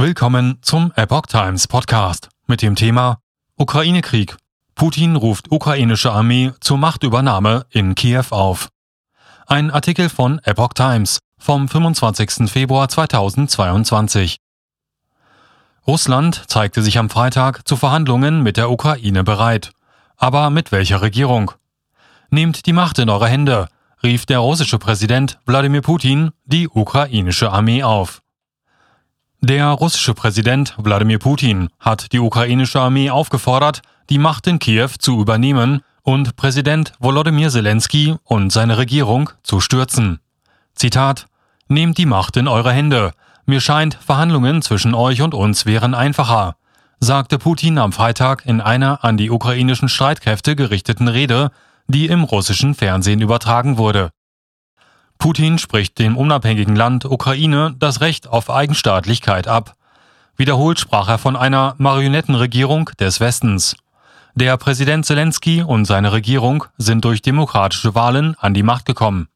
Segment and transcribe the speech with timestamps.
[0.00, 3.18] Willkommen zum Epoch Times Podcast mit dem Thema
[3.58, 4.34] Ukraine-Krieg.
[4.74, 8.70] Putin ruft ukrainische Armee zur Machtübernahme in Kiew auf.
[9.46, 12.50] Ein Artikel von Epoch Times vom 25.
[12.50, 14.38] Februar 2022.
[15.86, 19.70] Russland zeigte sich am Freitag zu Verhandlungen mit der Ukraine bereit.
[20.16, 21.52] Aber mit welcher Regierung?
[22.30, 23.68] Nehmt die Macht in eure Hände,
[24.02, 28.22] rief der russische Präsident Wladimir Putin die ukrainische Armee auf.
[29.42, 35.18] Der russische Präsident Wladimir Putin hat die ukrainische Armee aufgefordert, die Macht in Kiew zu
[35.18, 40.20] übernehmen und Präsident Volodymyr Zelensky und seine Regierung zu stürzen.
[40.74, 41.26] Zitat
[41.68, 43.12] Nehmt die Macht in eure Hände.
[43.46, 46.56] Mir scheint, Verhandlungen zwischen euch und uns wären einfacher,
[46.98, 51.50] sagte Putin am Freitag in einer an die ukrainischen Streitkräfte gerichteten Rede,
[51.88, 54.10] die im russischen Fernsehen übertragen wurde.
[55.20, 59.74] Putin spricht dem unabhängigen Land Ukraine das Recht auf Eigenstaatlichkeit ab.
[60.36, 63.76] Wiederholt sprach er von einer Marionettenregierung des Westens.
[64.34, 69.28] Der Präsident Zelensky und seine Regierung sind durch demokratische Wahlen an die Macht gekommen.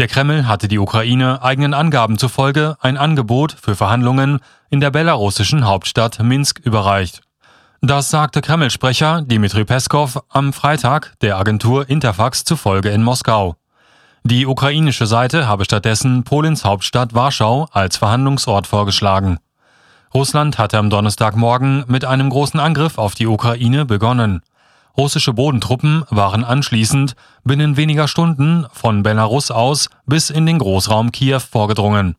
[0.00, 5.64] Der Kreml hatte die Ukraine eigenen Angaben zufolge ein Angebot für Verhandlungen in der belarussischen
[5.64, 7.20] Hauptstadt Minsk überreicht.
[7.80, 13.54] Das sagte Kreml-Sprecher Dmitri Peskov am Freitag der Agentur Interfax zufolge in Moskau.
[14.24, 19.38] Die ukrainische Seite habe stattdessen Polens Hauptstadt Warschau als Verhandlungsort vorgeschlagen.
[20.12, 24.42] Russland hatte am Donnerstagmorgen mit einem großen Angriff auf die Ukraine begonnen.
[24.96, 31.40] Russische Bodentruppen waren anschließend binnen weniger Stunden von Belarus aus bis in den Großraum Kiew
[31.40, 32.16] vorgedrungen.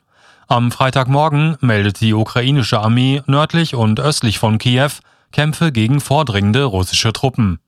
[0.48, 4.92] Am Freitagmorgen meldete die ukrainische Armee nördlich und östlich von Kiew
[5.32, 7.60] Kämpfe gegen vordringende russische Truppen.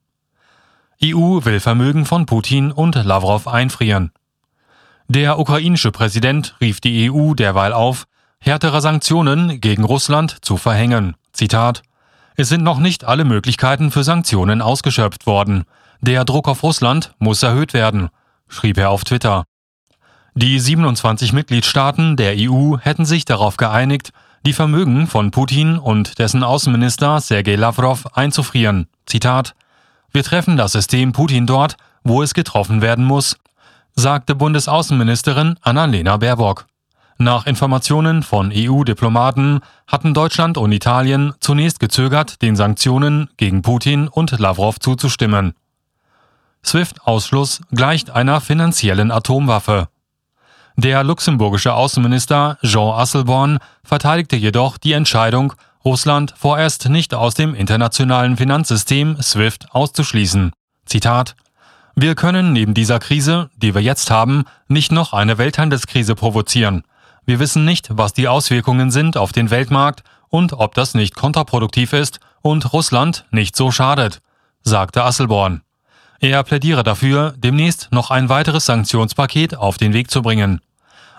[1.03, 4.11] EU will Vermögen von Putin und Lavrov einfrieren.
[5.13, 8.05] Der ukrainische Präsident rief die EU derweil auf,
[8.39, 11.15] härtere Sanktionen gegen Russland zu verhängen.
[11.33, 11.81] Zitat
[12.37, 15.65] Es sind noch nicht alle Möglichkeiten für Sanktionen ausgeschöpft worden.
[15.99, 18.07] Der Druck auf Russland muss erhöht werden,
[18.47, 19.43] schrieb er auf Twitter.
[20.33, 24.13] Die 27 Mitgliedstaaten der EU hätten sich darauf geeinigt,
[24.45, 28.87] die Vermögen von Putin und dessen Außenminister Sergei Lavrov einzufrieren.
[29.05, 29.55] Zitat
[30.13, 33.35] Wir treffen das System Putin dort, wo es getroffen werden muss,
[33.95, 36.65] sagte Bundesaußenministerin Annalena Baerbock.
[37.17, 44.31] Nach Informationen von EU-Diplomaten hatten Deutschland und Italien zunächst gezögert, den Sanktionen gegen Putin und
[44.39, 45.53] Lavrov zuzustimmen.
[46.65, 49.87] SWIFT-Ausschluss gleicht einer finanziellen Atomwaffe.
[50.77, 55.53] Der luxemburgische Außenminister Jean Asselborn verteidigte jedoch die Entscheidung,
[55.83, 60.51] Russland vorerst nicht aus dem internationalen Finanzsystem SWIFT auszuschließen.
[60.85, 61.35] Zitat
[61.95, 66.83] wir können neben dieser Krise, die wir jetzt haben, nicht noch eine Welthandelskrise provozieren.
[67.25, 71.93] Wir wissen nicht, was die Auswirkungen sind auf den Weltmarkt und ob das nicht kontraproduktiv
[71.93, 74.21] ist und Russland nicht so schadet,
[74.63, 75.61] sagte Asselborn.
[76.19, 80.61] Er plädiere dafür, demnächst noch ein weiteres Sanktionspaket auf den Weg zu bringen.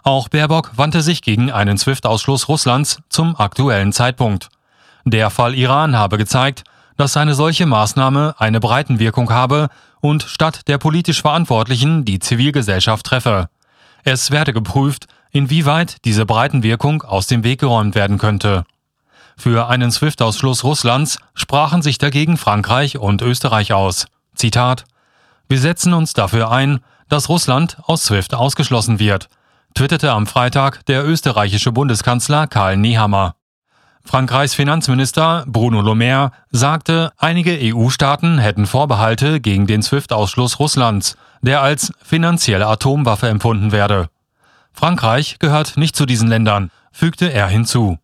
[0.04, 4.48] Auch Baerbock wandte sich gegen einen SWIFT-Ausschluss Russlands zum aktuellen Zeitpunkt.
[5.04, 6.64] Der Fall Iran habe gezeigt,
[6.97, 9.69] dass eine solche Maßnahme eine Breitenwirkung habe
[10.00, 13.48] und statt der politisch Verantwortlichen die Zivilgesellschaft treffe.
[14.04, 18.64] Es werde geprüft, inwieweit diese Breitenwirkung aus dem Weg geräumt werden könnte.
[19.36, 24.06] Für einen SWIFT-Ausschluss Russlands sprachen sich dagegen Frankreich und Österreich aus.
[24.34, 24.84] Zitat
[25.48, 29.28] Wir setzen uns dafür ein, dass Russland aus SWIFT ausgeschlossen wird,
[29.75, 33.34] twitterte am Freitag der österreichische Bundeskanzler Karl Nehammer.
[34.04, 41.62] Frankreichs Finanzminister Bruno Le Maire sagte, einige EU-Staaten hätten Vorbehalte gegen den SWIFT-Ausschluss Russlands, der
[41.62, 44.08] als finanzielle Atomwaffe empfunden werde.
[44.72, 47.98] Frankreich gehört nicht zu diesen Ländern, fügte er hinzu.